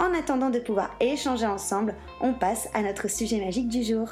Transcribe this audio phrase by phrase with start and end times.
[0.00, 4.08] En attendant de pouvoir échanger ensemble, on passe à notre sujet magique du jour.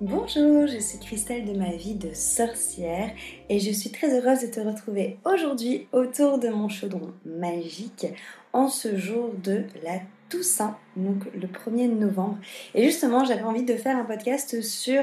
[0.00, 3.10] Bonjour, je suis Christelle de ma vie de sorcière
[3.48, 8.06] et je suis très heureuse de te retrouver aujourd'hui autour de mon chaudron magique
[8.52, 12.38] en ce jour de la Toussaint, donc le 1er novembre.
[12.74, 15.02] Et justement, j'avais envie de faire un podcast sur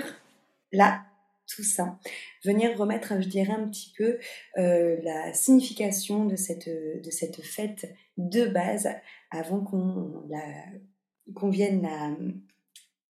[0.72, 1.02] la
[1.46, 2.00] Toussaint,
[2.44, 4.18] venir remettre, je dirais, un petit peu
[4.58, 8.90] euh, la signification de cette, de cette fête de base
[9.32, 10.24] avant qu'on
[11.36, 12.16] qu'on vienne la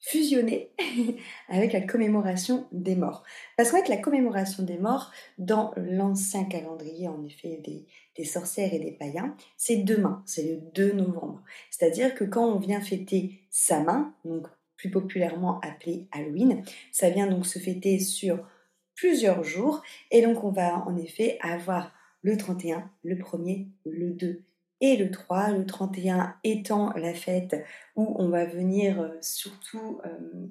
[0.05, 0.69] fusionner
[1.49, 3.23] avec la commémoration des morts.
[3.57, 8.73] Parce qu'en fait, la commémoration des morts, dans l'ancien calendrier, en effet, des, des, sorcières
[8.73, 11.41] et des païens, c'est demain, c'est le 2 novembre.
[11.71, 17.27] C'est-à-dire que quand on vient fêter sa main, donc plus populairement appelé Halloween, ça vient
[17.27, 18.47] donc se fêter sur
[18.93, 21.91] plusieurs jours, et donc on va en effet avoir
[22.21, 24.43] le 31, le 1er, le 2
[24.85, 27.65] et le 3, le 31 étant la fête
[27.95, 30.47] où on va venir euh, surtout euh,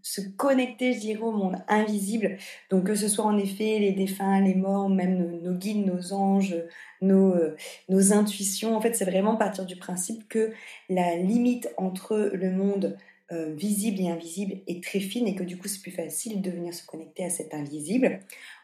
[0.00, 2.38] se connecter, je dirais, au monde invisible.
[2.70, 6.56] Donc que ce soit en effet les défunts, les morts, même nos, guides, nos anges,
[7.02, 7.56] nos, euh,
[7.90, 8.74] nos intuitions.
[8.74, 10.52] En fait, c'est vraiment partir du principe que
[10.88, 12.96] la limite entre le monde
[13.56, 16.72] visible et invisible est très fine et que du coup c'est plus facile de venir
[16.72, 18.20] se connecter à cet invisible.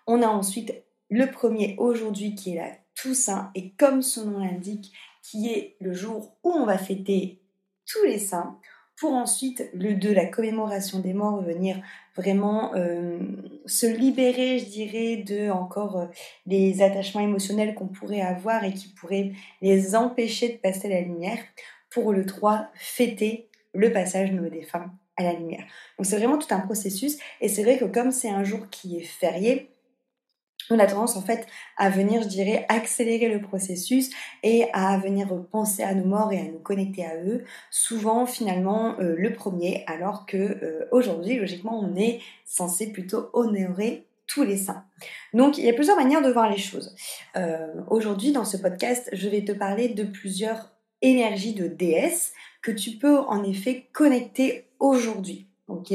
[0.06, 0.72] On a ensuite
[1.10, 2.70] le premier aujourd'hui qui est la
[3.02, 4.92] Toussaint et comme son nom l'indique,
[5.22, 7.40] qui est le jour où on va fêter
[7.84, 8.58] tous les saints,
[8.96, 11.82] pour ensuite le 2, la commémoration des morts, venir
[12.16, 13.18] vraiment euh,
[13.66, 16.06] se libérer, je dirais, de encore euh,
[16.46, 21.38] les attachements émotionnels qu'on pourrait avoir et qui pourraient les empêcher de passer la lumière.
[21.90, 25.64] Pour le 3, fêter le passage de nos défunts à la lumière.
[25.98, 28.98] Donc c'est vraiment tout un processus et c'est vrai que comme c'est un jour qui
[28.98, 29.68] est férié,
[30.70, 31.46] on a tendance en fait
[31.76, 34.10] à venir, je dirais, accélérer le processus
[34.42, 38.98] et à venir penser à nos morts et à nous connecter à eux, souvent finalement
[39.00, 44.56] euh, le premier, alors que euh, aujourd'hui, logiquement, on est censé plutôt honorer tous les
[44.56, 44.84] saints.
[45.34, 46.94] Donc il y a plusieurs manières de voir les choses.
[47.36, 52.70] Euh, aujourd'hui, dans ce podcast, je vais te parler de plusieurs énergies de déesses que
[52.70, 55.48] tu peux en effet connecter aujourd'hui.
[55.68, 55.92] ok?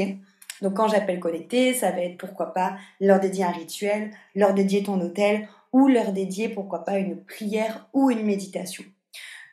[0.62, 4.82] Donc quand j'appelle connecter, ça va être pourquoi pas leur dédier un rituel, leur dédier
[4.82, 8.84] ton hôtel ou leur dédier pourquoi pas une prière ou une méditation.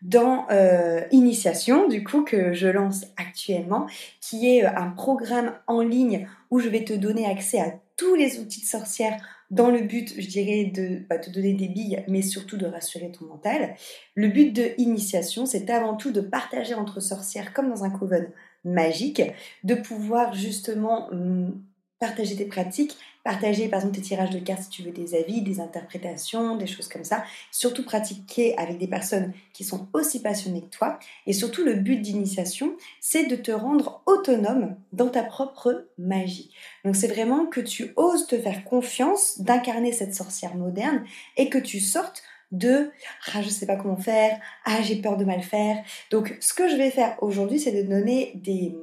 [0.01, 3.87] Dans euh, Initiation, du coup, que je lance actuellement,
[4.21, 8.13] qui est euh, un programme en ligne où je vais te donner accès à tous
[8.13, 9.17] les outils de sorcière
[9.51, 13.11] dans le but, je dirais, de bah, te donner des billes, mais surtout de rassurer
[13.11, 13.75] ton mental.
[14.15, 18.29] Le but de Initiation, c'est avant tout de partager entre sorcières comme dans un coven
[18.65, 19.21] magique
[19.63, 21.61] de pouvoir justement hum,
[21.99, 25.41] partager tes pratiques, partager par exemple tes tirages de cartes si tu veux des avis,
[25.41, 27.23] des interprétations, des choses comme ça.
[27.51, 30.99] Surtout pratiquer avec des personnes qui sont aussi passionnées que toi.
[31.25, 36.51] Et surtout le but d'initiation, c'est de te rendre autonome dans ta propre magie.
[36.83, 41.03] Donc c'est vraiment que tu oses te faire confiance d'incarner cette sorcière moderne
[41.37, 42.91] et que tu sortes de
[43.33, 45.83] ah je sais pas comment faire, ah j'ai peur de mal faire.
[46.11, 48.75] Donc ce que je vais faire aujourd'hui c'est de donner des,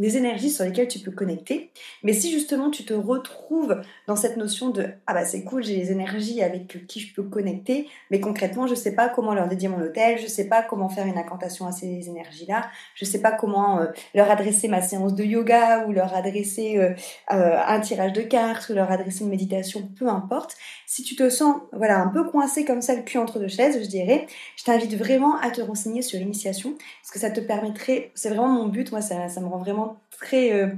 [0.00, 1.70] des énergies sur lesquelles tu peux connecter.
[2.02, 5.76] Mais si justement tu te retrouves dans cette notion de ah bah c'est cool, j'ai
[5.76, 9.68] les énergies avec qui je peux connecter, mais concrètement je sais pas comment leur dédier
[9.68, 13.30] mon hôtel, je sais pas comment faire une incantation à ces énergies-là, je sais pas
[13.30, 16.94] comment euh, leur adresser ma séance de yoga ou leur adresser euh,
[17.32, 20.56] euh, un tirage de cartes ou leur adresser une méditation, peu importe.
[20.86, 23.78] Si tu te sens voilà un peu coincé comme ça le cul entre deux chaises,
[23.78, 24.26] je dirais,
[24.56, 28.48] je t'invite vraiment à te renseigner sur l'initiation parce que ça te permettrait, c'est vraiment
[28.48, 30.52] mon but, moi ça, ça me rend vraiment très.
[30.52, 30.68] Euh,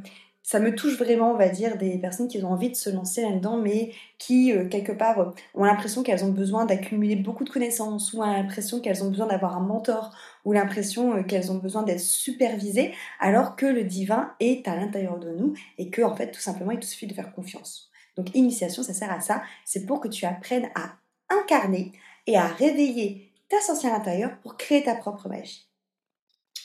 [0.45, 3.23] ça me touche vraiment, on va dire, des personnes qui ont envie de se lancer
[3.23, 7.51] là-dedans, mais qui, euh, quelque part, euh, ont l'impression qu'elles ont besoin d'accumuler beaucoup de
[7.51, 10.11] connaissances, ou l'impression qu'elles ont besoin d'avoir un mentor,
[10.45, 15.31] ou l'impression qu'elles ont besoin d'être supervisées, alors que le divin est à l'intérieur de
[15.31, 17.91] nous, et que, en fait, tout simplement, il te suffit de faire confiance.
[18.17, 19.43] Donc, initiation, ça sert à ça.
[19.65, 20.97] C'est pour que tu apprennes à
[21.31, 21.93] incarner
[22.27, 25.72] et à réveiller ta sorcière intérieure pour créer ta propre magie.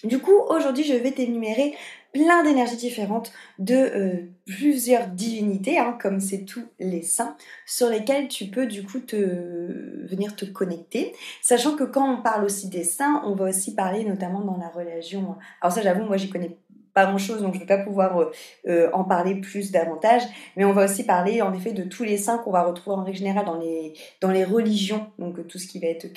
[0.03, 1.75] Du coup, aujourd'hui, je vais t'énumérer
[2.13, 4.13] plein d'énergies différentes de euh,
[4.45, 7.35] plusieurs divinités, hein, comme c'est tous les saints,
[7.65, 11.13] sur lesquels tu peux du coup te venir te connecter.
[11.41, 14.69] Sachant que quand on parle aussi des saints, on va aussi parler notamment dans la
[14.69, 15.35] religion.
[15.61, 16.57] Alors ça, j'avoue, moi, j'y connais
[16.93, 18.31] pas grand chose, donc je ne vais pas pouvoir euh,
[18.67, 20.23] euh, en parler plus davantage.
[20.55, 23.03] Mais on va aussi parler en effet de tous les saints qu'on va retrouver en
[23.03, 26.07] règle générale dans les, dans les religions, donc tout ce qui va être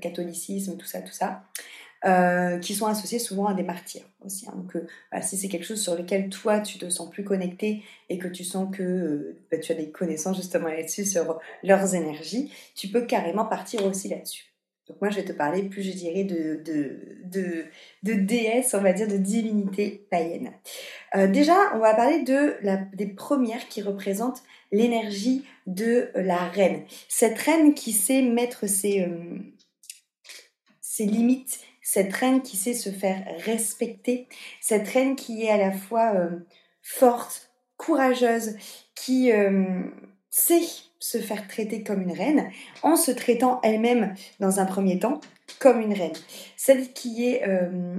[0.00, 1.42] catholicisme, tout ça, tout ça.
[2.04, 4.46] Euh, qui sont associés souvent à des martyrs aussi.
[4.48, 4.52] Hein.
[4.54, 4.86] Donc, euh,
[5.20, 8.44] si c'est quelque chose sur lequel toi tu te sens plus connecté et que tu
[8.44, 13.00] sens que euh, bah, tu as des connaissances justement là-dessus sur leurs énergies, tu peux
[13.00, 14.44] carrément partir aussi là-dessus.
[14.86, 17.64] Donc moi je vais te parler plus je dirais de, de,
[18.04, 20.52] de, déesses, on va dire de divinités païennes.
[21.14, 26.84] déjà on va parler de la, des premières qui représentent l'énergie de la reine.
[27.08, 29.06] Cette reine qui sait mettre ses,
[30.80, 34.28] ses limites cette reine qui sait se faire respecter,
[34.60, 36.28] cette reine qui est à la fois euh,
[36.82, 38.56] forte, courageuse,
[38.94, 39.84] qui euh,
[40.28, 40.60] sait
[40.98, 42.50] se faire traiter comme une reine,
[42.82, 45.22] en se traitant elle-même dans un premier temps
[45.60, 46.12] comme une reine.
[46.58, 47.96] Celle qui est euh,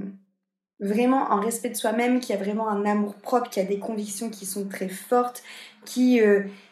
[0.78, 4.30] vraiment en respect de soi-même, qui a vraiment un amour propre, qui a des convictions
[4.30, 5.42] qui sont très fortes,
[5.84, 6.20] qui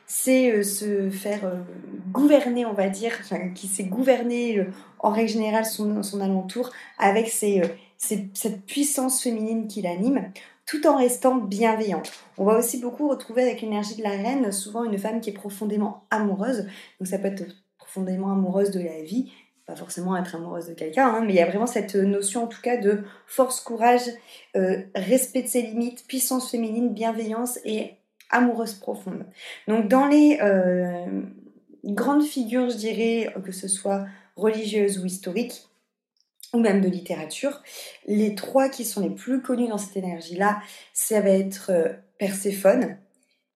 [0.09, 1.53] sait se faire
[2.11, 3.13] gouverner, on va dire,
[3.55, 4.67] qui sait gouverner
[4.99, 7.63] en règle générale son, son alentour avec euh,
[7.99, 10.33] cette puissance féminine qui l'anime
[10.69, 12.13] tout en restant bienveillante.
[12.37, 15.35] On va aussi beaucoup retrouver avec l'énergie de la reine souvent une femme qui est
[15.35, 16.67] profondément amoureuse.
[17.01, 17.45] Donc ça peut être
[17.79, 19.33] profondément amoureuse de la vie,
[19.65, 22.47] pas forcément être amoureuse de quelqu'un, hein, mais il y a vraiment cette notion en
[22.49, 24.03] tout cas de force, courage,
[24.57, 27.98] euh, respect de ses limites, puissance féminine, bienveillance et
[28.31, 29.27] amoureuse profonde.
[29.67, 31.23] Donc dans les euh,
[31.85, 35.69] grandes figures, je dirais, que ce soit religieuse ou historique,
[36.53, 37.63] ou même de littérature.
[38.07, 40.61] Les trois qui sont les plus connus dans cette énergie-là,
[40.93, 41.89] ça va être euh,
[42.19, 42.97] Perséphone,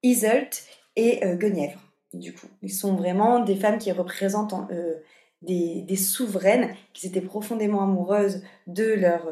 [0.02, 0.64] Iseult
[0.96, 1.80] et euh, Guenièvre.
[2.12, 4.54] Du coup, ils sont vraiment des femmes qui représentent
[5.50, 9.28] euh, des, souveraines qui étaient profondément amoureuses de leurs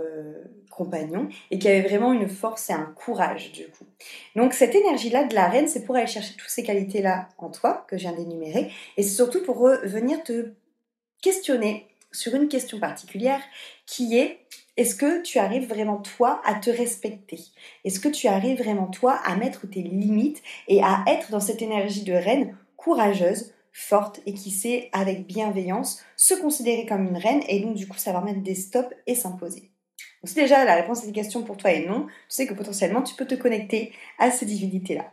[0.70, 3.84] compagnons et qui avaient vraiment une force et un courage du coup.
[4.36, 7.84] Donc cette énergie-là de la reine, c'est pour aller chercher toutes ces qualités-là en toi
[7.88, 10.52] que je viens d'énumérer et c'est surtout pour venir te
[11.20, 13.40] questionner sur une question particulière
[13.86, 14.40] qui est
[14.76, 17.38] est-ce que tu arrives vraiment toi à te respecter?
[17.84, 21.60] Est-ce que tu arrives vraiment toi à mettre tes limites et à être dans cette
[21.60, 27.42] énergie de reine courageuse, forte et qui sait avec bienveillance se considérer comme une reine
[27.48, 29.70] et donc du coup savoir mettre des stops et s'imposer
[30.22, 32.54] donc si déjà la réponse à cette question pour toi est non, tu sais que
[32.54, 35.04] potentiellement tu peux te connecter à ces divinités-là.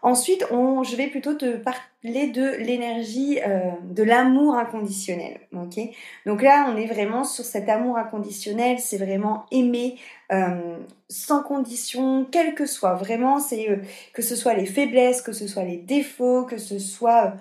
[0.00, 5.40] Ensuite, je vais plutôt te parler de l'énergie euh, de l'amour inconditionnel.
[5.52, 9.96] Donc là, on est vraiment sur cet amour inconditionnel, c'est vraiment aimer
[10.32, 12.94] euh, sans condition, quel que soit.
[12.94, 13.76] Vraiment, c'est euh,
[14.14, 17.34] que ce soit les faiblesses, que ce soit les défauts, que ce soit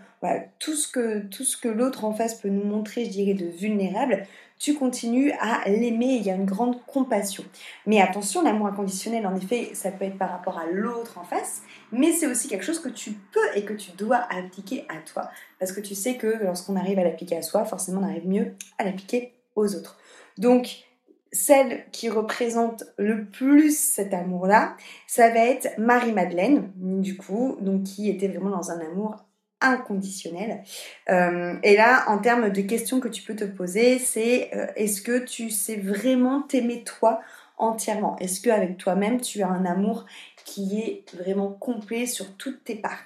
[0.59, 3.45] tout ce que, tout ce que l'autre en face peut nous montrer, je dirais, de
[3.45, 4.25] vulnérable
[4.59, 7.43] tu continues à l'aimer, il y a une grande compassion.
[7.85, 11.61] Mais attention, l'amour inconditionnel, en effet, ça peut être par rapport à l'autre en face,
[11.91, 15.29] mais c'est aussi quelque chose que tu peux et que tu dois appliquer à toi.
[15.59, 18.55] Parce que tu sais que lorsqu'on arrive à l'appliquer à soi, forcément on arrive mieux
[18.77, 19.97] à l'appliquer aux autres.
[20.37, 20.83] Donc,
[21.31, 24.75] celle qui représente le plus cet amour-là,
[25.07, 29.26] ça va être Marie-Madeleine, du coup, donc qui était vraiment dans un amour
[29.61, 30.63] inconditionnel.
[31.09, 35.01] Euh, et là, en termes de questions que tu peux te poser, c'est euh, est-ce
[35.01, 37.21] que tu sais vraiment t'aimer toi
[37.57, 38.17] entièrement?
[38.19, 40.05] Est-ce qu'avec toi-même, tu as un amour
[40.45, 43.03] qui est vraiment complet sur toutes tes parts?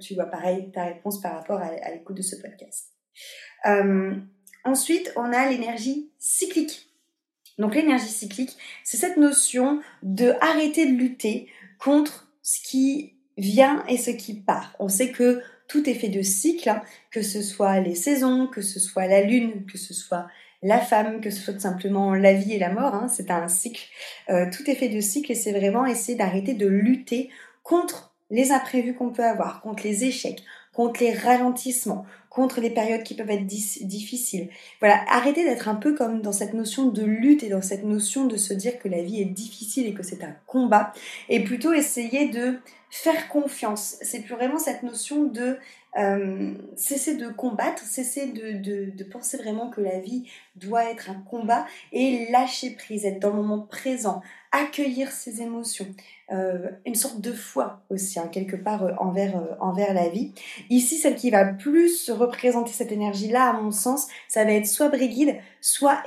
[0.00, 2.92] Tu vois pareil ta réponse par rapport à, l'écoute de ce podcast.
[3.66, 4.16] Euh,
[4.64, 6.90] ensuite, on a l'énergie cyclique.
[7.58, 13.96] Donc l'énergie cyclique, c'est cette notion de arrêter de lutter contre ce qui vient et
[13.96, 14.74] ce qui part.
[14.78, 18.62] On sait que tout est fait de cycles, hein, que ce soit les saisons, que
[18.62, 20.26] ce soit la lune, que ce soit
[20.62, 23.86] la femme, que ce soit simplement la vie et la mort, hein, c'est un cycle.
[24.28, 27.30] Euh, tout est fait de cycles et c'est vraiment essayer d'arrêter de lutter
[27.62, 30.42] contre les imprévus qu'on peut avoir, contre les échecs,
[30.78, 34.48] contre les ralentissements, contre les périodes qui peuvent être difficiles.
[34.78, 38.26] Voilà, arrêtez d'être un peu comme dans cette notion de lutte et dans cette notion
[38.26, 40.92] de se dire que la vie est difficile et que c'est un combat,
[41.28, 43.96] et plutôt essayer de faire confiance.
[44.02, 45.58] C'est plus vraiment cette notion de
[45.98, 48.52] euh, cesser de combattre, cesser de,
[48.92, 53.30] de, penser vraiment que la vie doit être un combat et lâcher prise, être dans
[53.30, 55.92] le moment présent, accueillir ses émotions,
[56.30, 60.34] euh, une sorte de foi aussi, hein, quelque part euh, envers, envers la vie.
[60.68, 64.88] Ici, celle qui va plus représenter cette énergie-là, à mon sens, ça va être soit
[64.88, 66.02] Brigitte, soit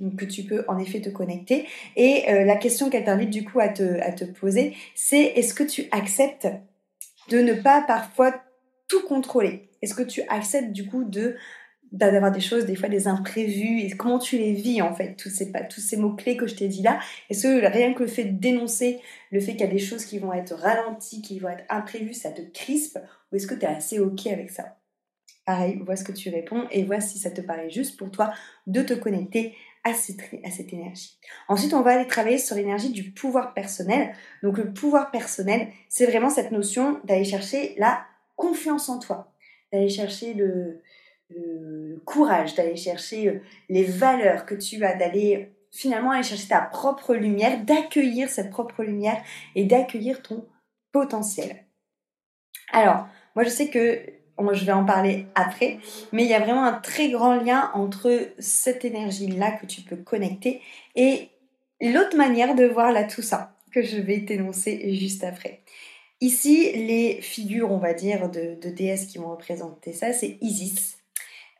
[0.00, 1.66] donc que tu peux en effet te connecter.
[1.96, 5.64] Et la question qu'elle t'invite du coup à te, à te poser, c'est est-ce que
[5.64, 6.48] tu acceptes
[7.28, 8.34] de ne pas parfois
[8.88, 9.70] tout contrôler?
[9.82, 11.36] Est-ce que tu acceptes du coup de
[11.92, 15.30] d'avoir des choses, des fois des imprévus, et comment tu les vis en fait, tous
[15.30, 18.24] ces, tous ces mots-clés que je t'ai dit là, est-ce que rien que le fait
[18.24, 19.00] de dénoncer
[19.32, 22.14] le fait qu'il y a des choses qui vont être ralenties, qui vont être imprévues,
[22.14, 22.98] ça te crispe,
[23.30, 24.76] ou est-ce que tu es assez ok avec ça?
[25.44, 28.32] Pareil, vois ce que tu réponds et vois si ça te paraît juste pour toi
[28.66, 31.18] de te connecter à cette, à cette énergie.
[31.48, 34.14] Ensuite, on va aller travailler sur l'énergie du pouvoir personnel.
[34.42, 38.04] Donc le pouvoir personnel, c'est vraiment cette notion d'aller chercher la
[38.36, 39.32] confiance en toi,
[39.72, 40.82] d'aller chercher le,
[42.04, 47.14] courage, d'aller chercher euh, les valeurs que tu as, d'aller finalement aller chercher ta propre
[47.14, 49.22] lumière, d'accueillir cette propre lumière
[49.54, 50.44] et d'accueillir ton
[50.92, 51.64] potentiel.
[52.72, 54.00] Alors, moi je sais que
[54.52, 55.78] je vais en parler après,
[56.12, 59.96] mais il y a vraiment un très grand lien entre cette énergie-là que tu peux
[59.96, 60.62] connecter
[60.96, 61.28] et
[61.80, 65.60] l'autre manière de voir là tout ça que je vais t'énoncer juste après.
[66.20, 70.99] Ici, les figures, on va dire, de, déesses qui vont représenter ça, c'est Isis,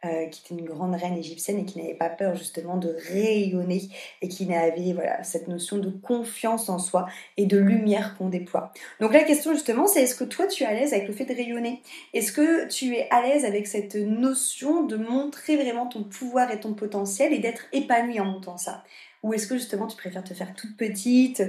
[0.04, 3.82] euh, qui était une grande reine égyptienne et qui n'avait pas peur justement de rayonner
[4.22, 8.72] et qui avait voilà, cette notion de confiance en soi et de lumière qu'on déploie.
[9.00, 11.26] Donc la question justement, c'est est-ce que toi tu es à l'aise avec le fait
[11.26, 11.82] de rayonner?
[12.14, 16.60] Est-ce que tu es à l'aise avec cette notion de montrer vraiment ton pouvoir et
[16.60, 18.82] ton potentiel et d'être épanoui en montant ça?
[19.22, 21.42] Ou est-ce que justement tu préfères te faire toute petite,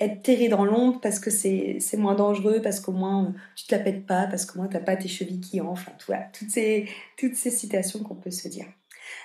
[0.00, 3.80] être terrée dans l'ombre parce que c'est moins dangereux, parce qu'au moins tu te la
[3.80, 6.88] pètes pas, parce qu'au moins tu n'as pas tes chevilles qui enflent, voilà, toutes ces,
[7.16, 8.66] toutes ces citations qu'on peut se dire.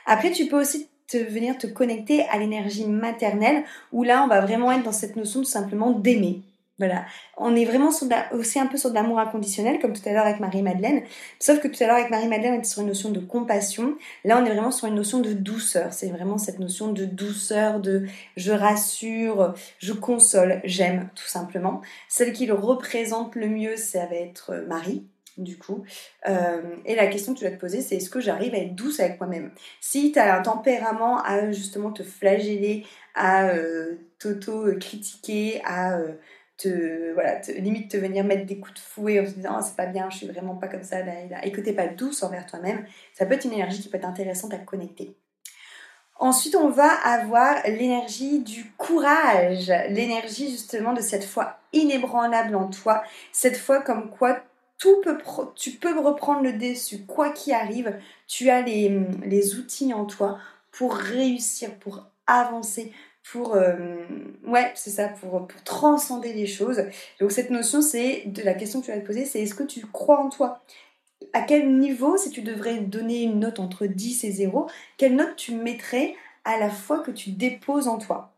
[0.06, 4.72] Après, tu peux aussi venir te connecter à l'énergie maternelle, où là on va vraiment
[4.72, 6.42] être dans cette notion tout simplement d'aimer.
[6.82, 7.06] Voilà.
[7.38, 7.92] On est vraiment
[8.32, 11.04] aussi un peu sur de l'amour inconditionnel, comme tout à l'heure avec Marie-Madeleine.
[11.40, 13.96] Sauf que tout à l'heure avec Marie-Madeleine, on était sur une notion de compassion.
[14.26, 15.94] Là, on est vraiment sur une notion de douceur.
[15.94, 21.82] C'est vraiment cette notion de douceur, de je rassure, je console, j'aime, tout simplement.
[22.10, 25.06] Celle qui le représente le mieux, ça va être euh, Marie
[25.38, 25.84] du coup.
[26.28, 28.76] Euh, et la question que tu dois te poser, c'est est-ce que j'arrive à être
[28.76, 29.52] douce avec moi-même?
[29.80, 32.86] Si tu as un tempérament à justement te flageller,
[33.16, 35.98] à euh, t'auto-critiquer, à
[37.14, 39.86] voilà, limite te venir mettre des coups de fouet en se disant oh, c'est pas
[39.86, 40.98] bien, je suis vraiment pas comme ça,
[41.44, 44.06] et que t'es pas douce envers toi-même, ça peut être une énergie qui peut être
[44.06, 45.16] intéressante à connecter.
[46.20, 53.04] Ensuite, on va avoir l'énergie du courage, l'énergie justement de cette foi inébranlable en toi,
[53.32, 54.38] cette foi comme quoi
[54.78, 55.18] tout peut
[55.56, 60.38] tu peux reprendre le dessus, quoi qu'il arrive, tu as les outils en toi
[60.72, 63.76] pour réussir, pour avancer, pour euh,
[64.46, 66.84] ouais c'est ça pour, pour transcender les choses.
[67.20, 69.64] Donc cette notion c'est de la question que tu vas te poser c'est est-ce que
[69.64, 70.62] tu crois en toi?
[71.34, 75.36] À quel niveau si tu devrais donner une note entre 10 et 0 quelle note
[75.36, 78.34] tu mettrais à la fois que tu déposes en toi?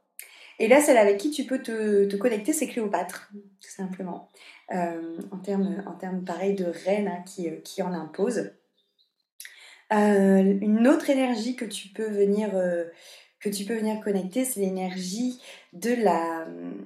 [0.60, 4.30] Et là celle avec qui tu peux te, te connecter c'est Cléopâtre tout simplement.
[4.74, 8.52] Euh, en termes en pareil de reine hein, qui, euh, qui en impose.
[9.92, 12.50] Une autre énergie que tu peux venir
[13.44, 15.40] que tu peux venir connecter, c'est l'énergie
[15.74, 16.86] de la hum,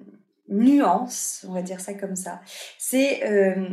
[0.49, 2.41] nuance, on va dire ça comme ça.
[2.77, 3.69] C'est euh,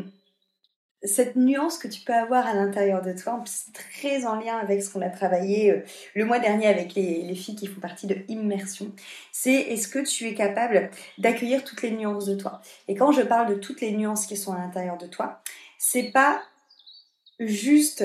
[1.03, 4.83] cette nuance que tu peux avoir à l'intérieur de toi, c'est très en lien avec
[4.83, 8.07] ce qu'on a travaillé euh, le mois dernier avec les, les, filles qui font partie
[8.07, 8.91] de Immersion.
[9.33, 12.61] C'est est-ce que tu es capable d'accueillir toutes les nuances de toi?
[12.89, 15.43] Et quand je parle de toutes les nuances qui sont à l'intérieur de toi,
[15.79, 16.43] c'est pas
[17.41, 18.05] juste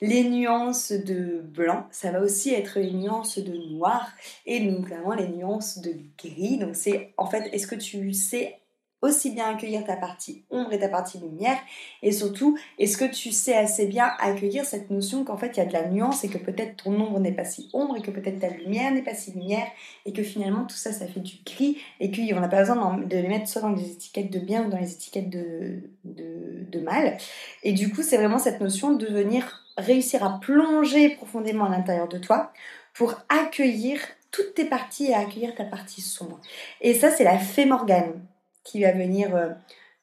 [0.00, 4.10] les nuances de blanc, ça va aussi être les nuances de noir
[4.46, 6.58] et notamment les nuances de gris.
[6.58, 8.59] Donc c'est en fait, est-ce que tu sais
[9.02, 11.58] aussi bien accueillir ta partie ombre et ta partie lumière
[12.02, 15.60] Et surtout, est-ce que tu sais assez bien accueillir cette notion qu'en fait il y
[15.60, 18.10] a de la nuance et que peut-être ton ombre n'est pas si ombre et que
[18.10, 19.66] peut-être ta lumière n'est pas si lumière
[20.04, 23.16] et que finalement tout ça ça fait du gris et qu'on n'a pas besoin de
[23.16, 26.80] les mettre soit dans les étiquettes de bien ou dans les étiquettes de, de, de
[26.80, 27.16] mal.
[27.62, 32.08] Et du coup, c'est vraiment cette notion de venir réussir à plonger profondément à l'intérieur
[32.08, 32.52] de toi
[32.94, 36.40] pour accueillir toutes tes parties et accueillir ta partie sombre.
[36.80, 38.20] Et ça, c'est la fée Morgane
[38.64, 39.50] qui va venir euh,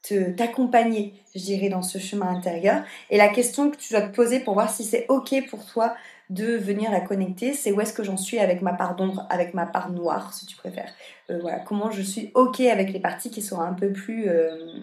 [0.01, 2.83] te, t'accompagner, je dirais, dans ce chemin intérieur.
[3.09, 5.95] Et la question que tu dois te poser pour voir si c'est OK pour toi
[6.29, 9.53] de venir la connecter, c'est où est-ce que j'en suis avec ma part d'ombre, avec
[9.53, 10.93] ma part noire, si tu préfères.
[11.29, 14.81] Euh, voilà, comment je suis OK avec les parties qui sont un peu plus euh,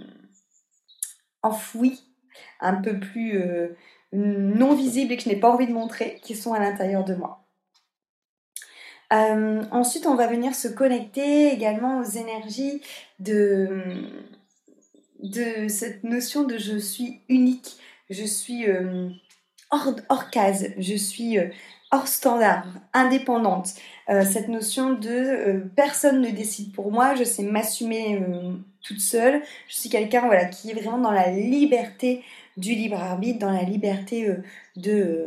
[1.43, 2.03] enfouies,
[2.61, 3.39] un peu plus
[4.13, 7.15] non visibles et que je n'ai pas envie de montrer, qui sont à l'intérieur de
[7.15, 7.44] moi.
[9.15, 12.83] Euh, ensuite, on va venir se connecter également aux énergies
[13.21, 13.81] de,
[15.69, 17.77] cette notion de je suis unique,
[18.11, 19.09] je suis euh,
[19.71, 21.49] hors, case, je suis euh,
[21.93, 23.75] hors standard, indépendante.
[24.09, 28.21] cette notion de personne ne décide pour moi, je sais m'assumer
[28.83, 29.43] toute seule.
[29.69, 32.25] Je suis quelqu'un voilà, qui est vraiment dans la liberté
[32.57, 34.43] du libre arbitre, dans la liberté euh,
[34.77, 35.27] de,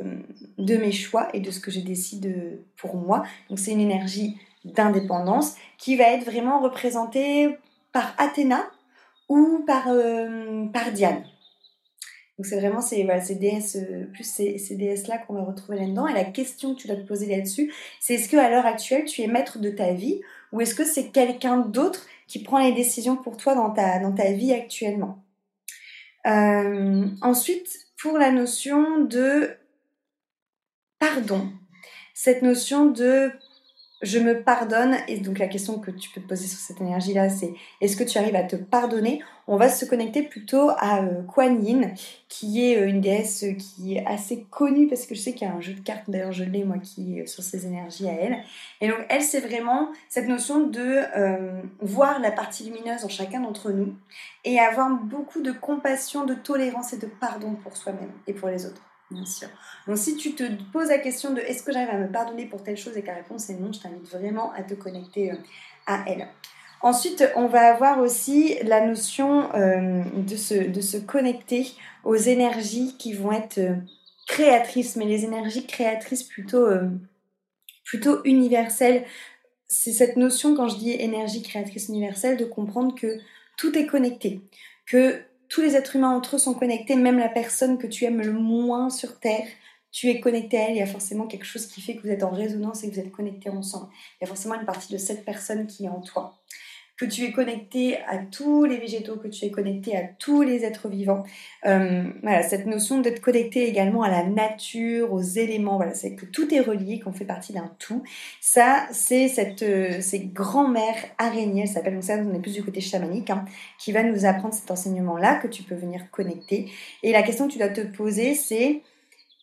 [0.58, 3.24] de mes choix et de ce que je décide pour moi.
[3.50, 7.58] Donc c'est une énergie d'indépendance qui va être vraiment représentée
[7.92, 8.66] par Athéna
[9.30, 11.24] ou par, euh, Diane.
[12.38, 15.80] Donc c'est vraiment ces, voilà, ces déesses, euh, plus ces, ces déesses-là qu'on va retrouver
[15.80, 16.08] là-dedans.
[16.08, 19.22] Et la question que tu dois te poser là-dessus, c'est est-ce qu'à l'heure actuelle, tu
[19.22, 23.16] es maître de ta vie ou est-ce que c'est quelqu'un d'autre qui prend les décisions
[23.16, 25.24] pour toi dans ta vie actuellement?
[26.28, 29.58] Euh, ensuite, pour la notion de
[31.00, 31.52] pardon,
[32.14, 33.32] cette notion de
[34.02, 37.30] je me pardonne, et donc la question que tu peux te poser sur cette énergie-là,
[37.30, 39.24] c'est est-ce que tu arrives à te pardonner?
[39.48, 41.94] On va se connecter plutôt à euh, Yin,
[42.28, 45.52] qui est euh, une déesse qui est assez connue, parce que je sais qu'il y
[45.52, 48.14] a un jeu de cartes, d'ailleurs je l'ai moi, qui est sur ses énergies à
[48.14, 48.38] elle.
[48.82, 53.40] Et donc elle, c'est vraiment cette notion de euh, voir la partie lumineuse en chacun
[53.40, 53.96] d'entre nous,
[54.46, 58.66] et avoir beaucoup de compassion, de tolérance et de pardon pour soi-même et pour les
[58.66, 58.87] autres.
[59.10, 59.48] Bien sûr.
[59.88, 62.62] Donc si tu te poses la question de est-ce que j'arrive à me pardonner pour
[62.62, 65.36] telle chose et que la réponse est non, je t'invite vraiment à te connecter euh,
[65.86, 66.28] à elle.
[66.82, 71.72] Ensuite, on va avoir aussi la notion euh, de, se, de se connecter
[72.04, 73.76] aux énergies qui vont être euh,
[74.28, 76.68] créatrices, mais les énergies créatrices plutôt,
[77.86, 79.06] plutôt universelles.
[79.70, 83.18] C'est cette notion, quand je dis énergie créatrice universelle, de comprendre que
[83.58, 84.42] tout est connecté,
[84.86, 88.22] que tous les êtres humains entre eux sont connectés, même la personne que tu aimes
[88.22, 89.48] le moins sur Terre,
[89.92, 92.10] tu es connecté à elle, il y a forcément quelque chose qui fait que vous
[92.10, 93.88] êtes en résonance et que vous êtes connectés ensemble.
[94.20, 96.38] Il y a forcément une partie de cette personne qui est en toi
[96.98, 100.66] que tu es connecté à tous les végétaux, que tu es connecté à tous les
[100.66, 101.24] êtres vivants.
[101.66, 106.26] Euh, voilà, cette notion d'être connecté également à la nature, aux éléments, voilà, c'est que
[106.26, 108.04] tout est relié, qu'on fait partie d'un tout.
[108.42, 112.64] Ça, c'est cette, euh, ces grand-mères araignées, elle s'appelle, donc ça, on est plus du
[112.64, 113.46] côté chamanique, hein,
[113.78, 116.72] qui va nous apprendre cet enseignement-là, que tu peux venir connecter.
[117.04, 118.82] Et la question que tu dois te poser, c'est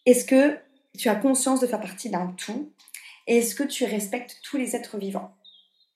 [0.06, 0.56] est-ce que
[0.98, 2.70] tu as conscience de faire partie d'un tout?
[3.26, 5.34] Et est-ce que tu respectes tous les êtres vivants?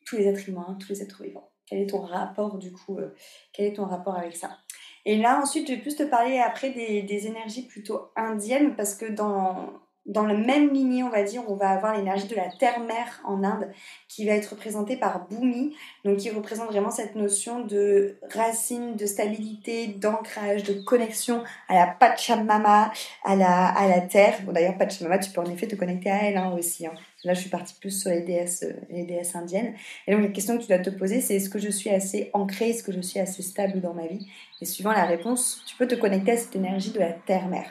[0.06, 1.47] Tous les êtres humains, tous les êtres vivants.
[1.68, 3.14] Quel est ton rapport du coup euh,
[3.52, 4.58] Quel est ton rapport avec ça?
[5.04, 9.06] Et là ensuite, je vais plus te parler après des, énergies plutôt indiennes parce que
[9.06, 9.72] dans
[10.06, 13.44] dans le même lignée, on va dire, on va avoir l'énergie de la terre-mère en
[13.44, 13.70] Inde
[14.08, 19.04] qui va être représentée par Bhumi, donc qui représente vraiment cette notion de racine, de
[19.04, 22.90] stabilité, d'ancrage, de connexion à la Pachamama,
[23.22, 24.38] à la, à la terre.
[24.44, 26.86] Bon, d'ailleurs, Pachamama, tu peux en effet te connecter à elle hein, aussi.
[26.86, 26.94] Hein.
[27.24, 29.74] Là, je suis partie plus sur les déesses, les déesses indiennes.
[30.06, 32.30] Et donc, la question que tu dois te poser, c'est est-ce que je suis assez
[32.32, 34.28] ancrée, est-ce que je suis assez stable dans ma vie?
[34.60, 37.68] Et suivant la réponse, tu peux te connecter à cette énergie de la terre-mère.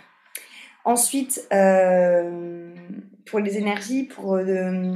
[0.84, 2.74] Ensuite, euh,
[3.26, 4.96] pour les énergies, pour euh,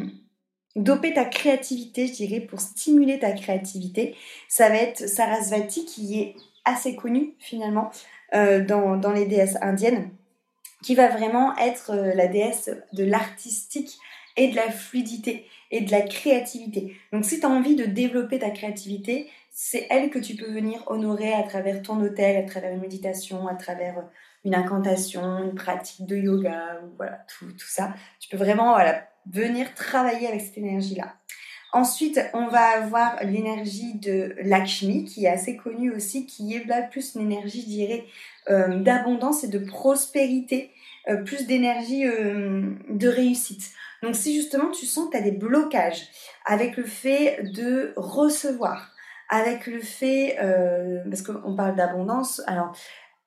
[0.76, 4.16] doper ta créativité, je dirais, pour stimuler ta créativité,
[4.50, 6.36] ça va être Sarasvati qui est
[6.66, 7.90] assez connue finalement
[8.34, 10.12] euh, dans, dans, les déesses indiennes,
[10.84, 13.98] qui va vraiment être la déesse de l'artistique
[14.38, 16.96] et de la fluidité et de la créativité.
[17.12, 20.84] Donc si tu as envie de développer ta créativité, c'est elle que tu peux venir
[20.88, 24.04] honorer à travers ton hôtel, à travers une méditation, à travers
[24.44, 27.94] une incantation, une pratique de yoga, voilà, tout, tout ça.
[28.20, 31.16] Tu peux vraiment voilà, venir travailler avec cette énergie-là.
[31.74, 36.82] Ensuite, on va avoir l'énergie de Lakshmi, qui est assez connue aussi, qui est là
[36.82, 38.06] plus une énergie, je dirais,
[38.50, 40.72] euh, d'abondance et de prospérité,
[41.08, 43.72] euh, plus d'énergie euh, de réussite.
[44.02, 46.08] Donc si justement tu sens que tu as des blocages
[46.46, 48.92] avec le fait de recevoir,
[49.30, 52.76] avec le fait, euh, parce qu'on parle d'abondance, alors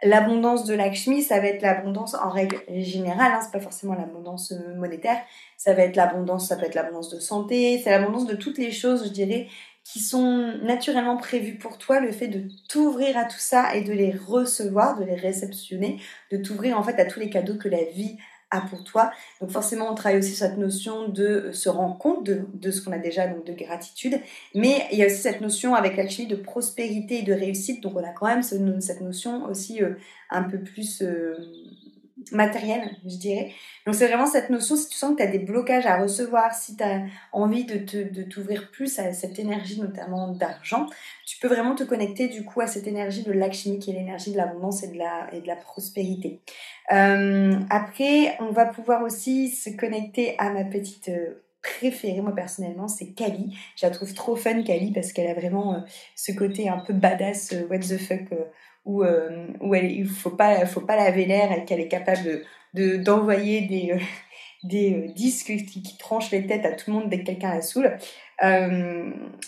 [0.02, 4.52] l'abondance de Lakshmi, ça va être l'abondance en règle générale, hein, c'est pas forcément l'abondance
[4.52, 5.18] euh, monétaire,
[5.56, 8.72] ça va être l'abondance, ça peut être l'abondance de santé, c'est l'abondance de toutes les
[8.72, 9.48] choses, je dirais,
[9.84, 13.92] qui sont naturellement prévues pour toi, le fait de t'ouvrir à tout ça et de
[13.92, 16.00] les recevoir, de les réceptionner,
[16.32, 18.16] de t'ouvrir en fait à tous les cadeaux que la vie
[18.62, 19.10] pour toi.
[19.40, 22.98] Donc forcément, on travaille aussi cette notion de se rendre compte de, ce qu'on a
[22.98, 24.20] déjà, donc de gratitude.
[24.54, 27.82] Mais il y a aussi cette notion avec l'alchimie de prospérité et de réussite.
[27.82, 29.94] Donc on a quand même cette notion aussi euh,
[30.30, 31.02] un peu plus...
[31.02, 31.36] Euh,
[32.32, 33.52] matériel, je dirais.
[33.87, 36.54] Donc c'est vraiment cette notion, si tu sens que tu as des blocages à recevoir,
[36.54, 40.87] si tu as envie de, de t'ouvrir plus à cette énergie, notamment d'argent,
[41.26, 44.32] tu peux vraiment te connecter du coup à cette énergie de l'alchimie qui est l'énergie
[44.32, 46.40] de l'abondance et, de la, et de la prospérité.
[46.92, 52.88] Euh, après, on va pouvoir aussi se connecter à ma petite euh, préférée, moi personnellement,
[52.88, 53.56] c'est Kali.
[53.76, 55.78] Je la trouve trop fun, Kali, parce qu'elle a vraiment euh,
[56.14, 58.28] ce côté un peu badass, what the fuck
[58.84, 62.42] où, euh, où elle, il faut pas, faut pas laver l'air qu'elle est capable
[62.74, 63.98] de, d'envoyer des, euh,
[64.64, 67.54] des euh, disques qui, qui, tranchent les têtes à tout le monde dès que quelqu'un
[67.54, 67.96] la saoule.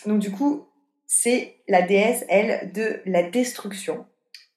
[0.07, 0.67] donc du coup,
[1.07, 4.07] c'est la déesse, elle, de la destruction,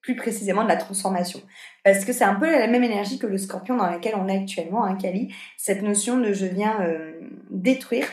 [0.01, 1.41] plus précisément de la transformation.
[1.83, 4.37] Parce que c'est un peu la même énergie que le scorpion dans laquelle on est
[4.37, 5.33] actuellement, hein, Kali.
[5.57, 6.79] Cette notion de je viens
[7.49, 8.07] détruire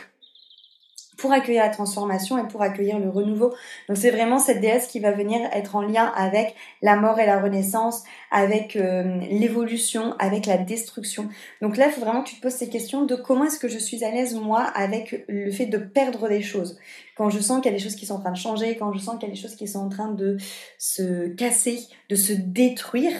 [1.17, 3.53] pour accueillir la transformation et pour accueillir le renouveau.
[3.87, 7.25] Donc c'est vraiment cette déesse qui va venir être en lien avec la mort et
[7.25, 11.29] la renaissance, avec euh, l'évolution, avec la destruction.
[11.61, 13.67] Donc là, il faut vraiment que tu te poses ces questions de comment est-ce que
[13.67, 16.77] je suis à l'aise moi avec le fait de perdre des choses.
[17.15, 18.93] Quand je sens qu'il y a des choses qui sont en train de changer, quand
[18.93, 20.37] je sens qu'il y a des choses qui sont en train de
[20.77, 23.13] se casser, de se détruire,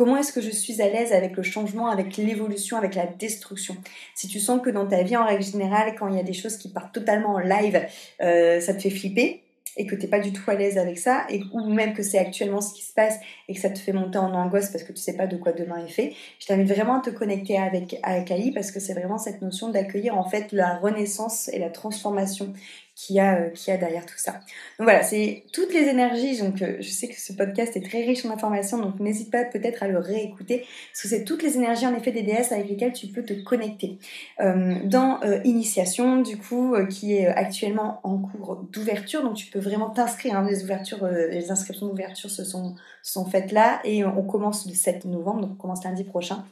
[0.00, 3.76] Comment est-ce que je suis à l'aise avec le changement, avec l'évolution, avec la destruction?
[4.14, 6.32] Si tu sens que dans ta vie, en règle générale, quand il y a des
[6.32, 7.86] choses qui partent totalement en live,
[8.22, 9.42] euh, ça te fait flipper
[9.76, 12.16] et que tu n'es pas du tout à l'aise avec ça, ou même que c'est
[12.16, 13.18] actuellement ce qui se passe
[13.50, 15.52] et que ça te fait monter en angoisse parce que tu sais pas de quoi
[15.52, 18.94] demain est fait, je t'invite vraiment à te connecter avec, avec Ali parce que c'est
[18.94, 22.54] vraiment cette notion d'accueillir en fait la renaissance et la transformation
[23.00, 24.32] qui a, euh, derrière tout ça.
[24.32, 24.40] Donc
[24.80, 26.38] voilà, c'est toutes les énergies.
[26.38, 29.44] Donc euh, je sais que ce podcast est très riche en informations, donc n'hésite pas
[29.44, 30.58] peut-être à le réécouter,
[30.92, 33.32] parce que c'est toutes les énergies en effet des déesses avec lesquelles tu peux te
[33.32, 33.98] connecter.
[34.40, 39.90] Euh, dans Initiation, du coup, qui est actuellement en cours d'ouverture, donc tu peux vraiment
[39.90, 40.36] t'inscrire.
[40.36, 44.74] Hein, les ouvertures, les inscriptions d'ouverture se sont, sont faites là, et on commence le
[44.74, 46.44] 7 novembre, donc on commence lundi prochain.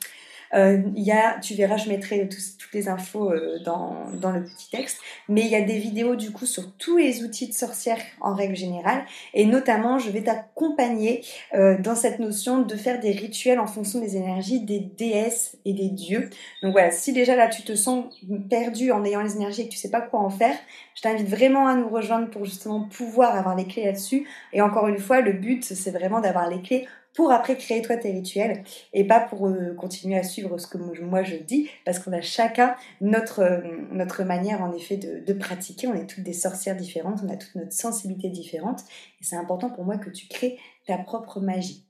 [0.55, 4.71] Euh, y a, tu verras, je mettrai toutes les infos euh, dans, dans le petit
[4.71, 7.99] texte, mais il y a des vidéos du coup sur tous les outils de sorcière
[8.21, 13.13] en règle générale, et notamment je vais t'accompagner euh, dans cette notion de faire des
[13.13, 16.31] rituels en fonction des énergies des déesses et des dieux.
[16.63, 18.07] Donc voilà, si déjà là tu te sens
[18.49, 20.57] perdu en ayant les énergies et que tu sais pas quoi en faire,
[20.95, 24.27] je t'invite vraiment à nous rejoindre pour justement pouvoir avoir les clés là-dessus.
[24.53, 26.87] Et encore une fois, le but c'est vraiment d'avoir les clés
[27.19, 30.79] pour après créer toi tes rituels et pas pour euh, continuer à suivre ce que
[30.79, 35.89] moi je dis parce qu'on a chacun notre, euh, notre manière en effet de, pratiquer.
[35.89, 38.83] On est toutes des sorcières différentes, on a toute notre sensibilité différente
[39.21, 41.89] et c'est important pour moi que tu crées ta propre magie.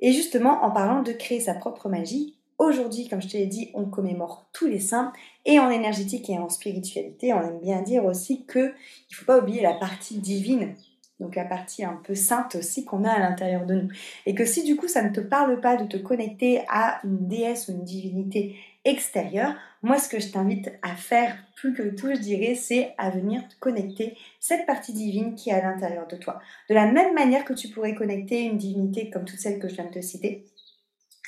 [0.00, 3.70] Et justement, en parlant de créer sa propre magie, aujourd'hui, comme je te l'ai dit,
[3.74, 5.12] on commémore tous les saints
[5.44, 8.72] et en énergétique et en spiritualité, on aime bien dire aussi que
[9.10, 10.74] il faut pas oublier la partie divine
[11.20, 13.88] donc la partie un peu sainte aussi qu'on a à l'intérieur de nous.
[14.26, 17.28] Et que si du coup ça ne te parle pas de te connecter à une
[17.28, 22.08] déesse ou une divinité extérieure, moi ce que je t'invite à faire plus que tout,
[22.14, 26.16] je dirais, c'est à venir te connecter cette partie divine qui est à l'intérieur de
[26.16, 26.40] toi.
[26.68, 29.74] De la même manière que tu pourrais connecter une divinité comme toutes celles que je
[29.74, 30.46] viens de te citer,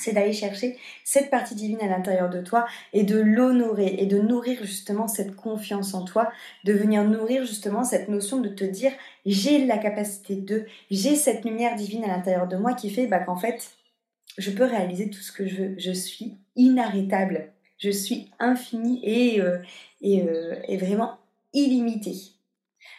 [0.01, 4.19] c'est d'aller chercher cette partie divine à l'intérieur de toi et de l'honorer et de
[4.19, 6.31] nourrir justement cette confiance en toi,
[6.65, 8.93] de venir nourrir justement cette notion de te dire
[9.27, 13.21] j'ai la capacité de, j'ai cette lumière divine à l'intérieur de moi qui fait bah,
[13.21, 13.71] qu'en fait
[14.39, 19.41] je peux réaliser tout ce que je veux, je suis inarrêtable, je suis infinie et,
[19.41, 19.59] euh,
[20.05, 21.19] euh, et, vraiment
[21.53, 22.17] illimitée.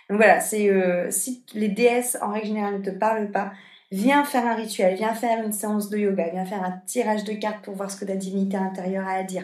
[0.10, 3.54] Donc voilà, euh, si les déesses en règle générale ne te parlent pas,
[3.92, 7.34] Viens faire un rituel, viens faire une séance de yoga, viens faire un tirage de
[7.34, 9.44] cartes pour voir ce que ta divinité intérieure a à dire.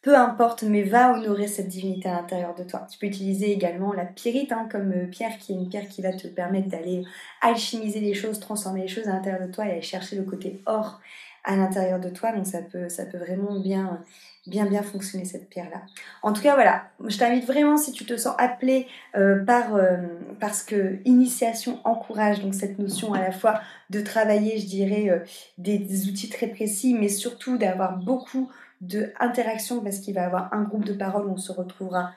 [0.00, 2.86] Peu importe, mais va honorer cette divinité à l'intérieur de toi.
[2.90, 6.00] Tu peux utiliser également la pyrite hein, comme euh, pierre, qui est une pierre qui
[6.00, 7.04] va te permettre d'aller
[7.42, 10.62] alchimiser les choses, transformer les choses à l'intérieur de toi et aller chercher le côté
[10.64, 11.00] or
[11.44, 12.32] à l'intérieur de toi.
[12.32, 14.02] Donc ça peut, ça peut vraiment bien
[14.46, 15.82] bien bien fonctionner cette pierre là.
[16.22, 19.96] En tout cas voilà, je t'invite vraiment si tu te sens appelé euh, par euh,
[20.40, 25.18] parce que initiation encourage donc cette notion à la fois de travailler, je dirais euh,
[25.58, 28.50] des, outils très précis, mais surtout d'avoir beaucoup
[28.80, 32.10] de parce qu'il va y avoir un groupe de parole où on se retrouvera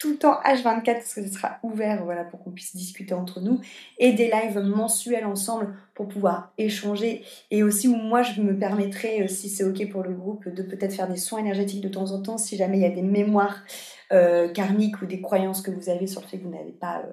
[0.00, 3.40] tout le temps H24 parce que ce sera ouvert voilà, pour qu'on puisse discuter entre
[3.40, 3.60] nous
[3.98, 9.22] et des lives mensuels ensemble pour pouvoir échanger et aussi où moi je me permettrai,
[9.22, 12.12] euh, si c'est ok pour le groupe, de peut-être faire des soins énergétiques de temps
[12.12, 13.62] en temps si jamais il y a des mémoires
[14.10, 17.00] euh, karmiques ou des croyances que vous avez sur le fait que vous n'avez pas
[17.00, 17.12] euh,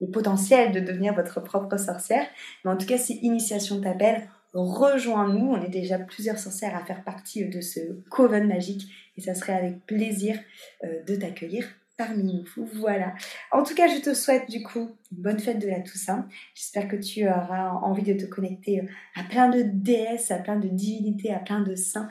[0.00, 2.24] le potentiel de devenir votre propre sorcière.
[2.64, 5.52] Mais en tout cas, si Initiation t'appelle, rejoins-nous.
[5.52, 7.78] On est déjà plusieurs sorcières à faire partie de ce
[8.10, 10.40] coven magique et ça serait avec plaisir
[10.82, 11.66] de t'accueillir
[11.96, 12.66] parmi nous.
[12.74, 13.14] Voilà.
[13.50, 16.28] En tout cas, je te souhaite du coup une bonne fête de la Toussaint.
[16.54, 20.56] J'espère que tu auras envie de te connecter euh, à plein de déesses, à plein
[20.56, 22.08] de divinités, à plein de saints,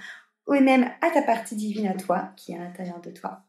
[0.48, 3.44] ou même à ta partie divine à toi, qui est à l'intérieur de toi.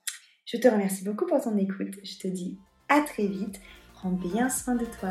[0.46, 1.94] Je te remercie beaucoup pour ton écoute.
[2.02, 3.60] Je te dis à très vite.
[3.94, 5.10] Prends bien soin de toi.